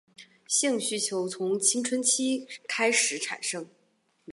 [0.47, 3.69] 性需求从青春期开始产生。